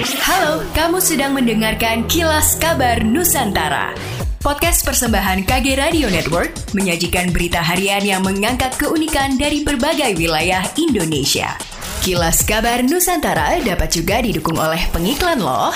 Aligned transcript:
Halo, 0.00 0.64
kamu 0.72 0.96
sedang 0.96 1.36
mendengarkan 1.36 2.08
Kilas 2.08 2.56
Kabar 2.56 3.04
Nusantara. 3.04 3.92
Podcast 4.40 4.80
persembahan 4.80 5.44
KG 5.44 5.76
Radio 5.76 6.08
Network 6.08 6.56
menyajikan 6.72 7.28
berita 7.36 7.60
harian 7.60 8.00
yang 8.00 8.24
mengangkat 8.24 8.72
keunikan 8.80 9.36
dari 9.36 9.60
berbagai 9.60 10.16
wilayah 10.16 10.64
Indonesia. 10.80 11.52
Kilas 12.00 12.40
Kabar 12.48 12.80
Nusantara 12.80 13.60
dapat 13.60 13.92
juga 13.92 14.24
didukung 14.24 14.56
oleh 14.56 14.80
pengiklan 14.88 15.36
loh. 15.36 15.68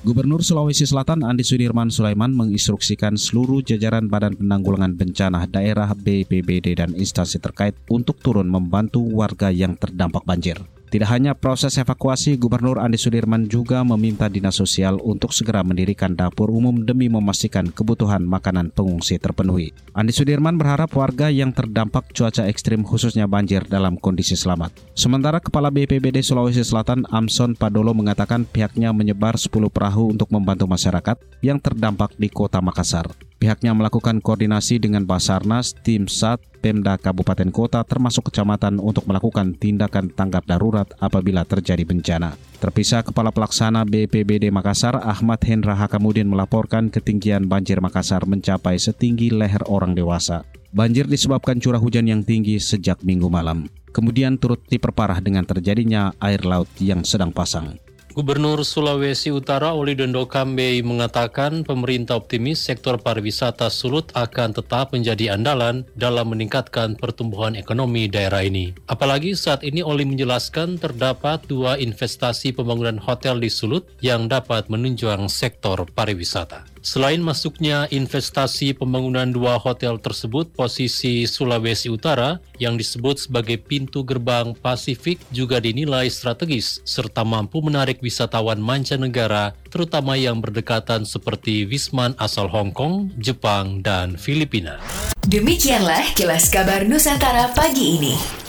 Gubernur 0.00 0.40
Sulawesi 0.40 0.88
Selatan 0.88 1.20
Andi 1.28 1.44
Sudirman 1.44 1.92
Sulaiman 1.92 2.32
menginstruksikan 2.32 3.20
seluruh 3.20 3.60
jajaran 3.60 4.08
Badan 4.08 4.40
Penanggulangan 4.40 4.96
Bencana 4.96 5.44
Daerah 5.44 5.92
BPBD 5.92 6.72
dan 6.72 6.96
instansi 6.96 7.36
terkait 7.36 7.76
untuk 7.92 8.16
turun 8.24 8.48
membantu 8.48 9.04
warga 9.12 9.52
yang 9.52 9.76
terdampak 9.76 10.24
banjir. 10.24 10.56
Tidak 10.92 11.08
hanya 11.08 11.32
proses 11.32 11.80
evakuasi, 11.80 12.36
Gubernur 12.36 12.76
Andi 12.76 13.00
Sudirman 13.00 13.48
juga 13.48 13.80
meminta 13.80 14.28
Dinas 14.28 14.60
Sosial 14.60 15.00
untuk 15.00 15.32
segera 15.32 15.64
mendirikan 15.64 16.12
dapur 16.12 16.52
umum 16.52 16.84
demi 16.84 17.08
memastikan 17.08 17.72
kebutuhan 17.72 18.20
makanan 18.20 18.68
pengungsi 18.76 19.16
terpenuhi. 19.16 19.72
Andi 19.96 20.12
Sudirman 20.12 20.60
berharap 20.60 20.92
warga 20.92 21.32
yang 21.32 21.48
terdampak 21.48 22.12
cuaca 22.12 22.44
ekstrim 22.44 22.84
khususnya 22.84 23.24
banjir 23.24 23.64
dalam 23.64 23.96
kondisi 23.96 24.36
selamat. 24.36 24.76
Sementara 24.92 25.40
Kepala 25.40 25.72
BPBD 25.72 26.20
Sulawesi 26.20 26.60
Selatan 26.60 27.08
Amson 27.08 27.56
Padolo 27.56 27.96
mengatakan 27.96 28.44
pihaknya 28.44 28.92
menyebar 28.92 29.40
10 29.40 29.48
perahu 29.72 30.12
untuk 30.12 30.28
membantu 30.28 30.68
masyarakat 30.68 31.16
yang 31.40 31.56
terdampak 31.56 32.12
di 32.20 32.28
kota 32.28 32.60
Makassar. 32.60 33.31
Pihaknya 33.42 33.74
melakukan 33.74 34.22
koordinasi 34.22 34.78
dengan 34.78 35.02
Basarnas, 35.02 35.74
Tim 35.74 36.06
SAT, 36.06 36.62
Pemda 36.62 36.94
Kabupaten 36.94 37.50
Kota 37.50 37.82
termasuk 37.82 38.30
kecamatan 38.30 38.78
untuk 38.78 39.02
melakukan 39.10 39.58
tindakan 39.58 40.14
tanggap 40.14 40.46
darurat 40.46 40.86
apabila 41.02 41.42
terjadi 41.42 41.82
bencana. 41.82 42.38
Terpisah 42.62 43.02
Kepala 43.02 43.34
Pelaksana 43.34 43.82
BPBD 43.82 44.54
Makassar 44.54 44.94
Ahmad 45.02 45.42
Hendra 45.42 45.74
Hakamudin 45.74 46.30
melaporkan 46.30 46.86
ketinggian 46.86 47.50
banjir 47.50 47.82
Makassar 47.82 48.30
mencapai 48.30 48.78
setinggi 48.78 49.34
leher 49.34 49.66
orang 49.66 49.98
dewasa. 49.98 50.46
Banjir 50.70 51.10
disebabkan 51.10 51.58
curah 51.58 51.82
hujan 51.82 52.06
yang 52.06 52.22
tinggi 52.22 52.62
sejak 52.62 53.02
minggu 53.02 53.26
malam. 53.26 53.66
Kemudian 53.90 54.38
turut 54.38 54.62
diperparah 54.70 55.18
dengan 55.18 55.42
terjadinya 55.42 56.14
air 56.22 56.46
laut 56.46 56.70
yang 56.78 57.02
sedang 57.02 57.34
pasang. 57.34 57.81
Gubernur 58.12 58.60
Sulawesi 58.60 59.32
Utara 59.32 59.72
Oli 59.72 59.96
Dondo 59.96 60.28
Kambe 60.28 60.84
mengatakan 60.84 61.64
pemerintah 61.64 62.20
optimis 62.20 62.60
sektor 62.60 63.00
pariwisata 63.00 63.72
Sulut 63.72 64.12
akan 64.12 64.52
tetap 64.52 64.92
menjadi 64.92 65.32
andalan 65.32 65.88
dalam 65.96 66.28
meningkatkan 66.28 67.00
pertumbuhan 67.00 67.56
ekonomi 67.56 68.12
daerah 68.12 68.44
ini. 68.44 68.76
Apalagi 68.84 69.32
saat 69.32 69.64
ini 69.64 69.80
Oli 69.80 70.04
menjelaskan 70.04 70.76
terdapat 70.76 71.48
dua 71.48 71.80
investasi 71.80 72.52
pembangunan 72.52 73.00
hotel 73.00 73.40
di 73.40 73.48
Sulut 73.48 73.88
yang 74.04 74.28
dapat 74.28 74.68
menunjang 74.68 75.24
sektor 75.32 75.88
pariwisata. 75.96 76.71
Selain 76.82 77.22
masuknya 77.22 77.86
investasi 77.94 78.74
pembangunan 78.74 79.30
dua 79.30 79.54
hotel 79.54 80.02
tersebut, 80.02 80.50
posisi 80.50 81.30
Sulawesi 81.30 81.86
Utara 81.86 82.42
yang 82.58 82.74
disebut 82.74 83.30
sebagai 83.30 83.54
pintu 83.62 84.02
gerbang 84.02 84.50
Pasifik 84.58 85.22
juga 85.30 85.62
dinilai 85.62 86.10
strategis 86.10 86.82
serta 86.82 87.22
mampu 87.22 87.62
menarik 87.62 88.02
wisatawan 88.02 88.58
mancanegara 88.58 89.54
terutama 89.70 90.18
yang 90.18 90.42
berdekatan 90.42 91.06
seperti 91.06 91.70
Wisman 91.70 92.18
asal 92.18 92.50
Hong 92.50 92.74
Kong, 92.74 93.14
Jepang, 93.14 93.78
dan 93.78 94.18
Filipina. 94.18 94.82
Demikianlah 95.22 96.18
kilas 96.18 96.50
kabar 96.50 96.82
Nusantara 96.82 97.54
pagi 97.54 97.94
ini. 97.94 98.41